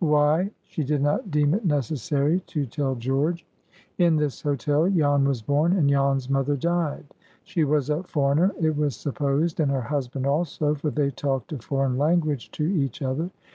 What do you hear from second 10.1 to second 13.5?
also, for they talked a foreign language to each other.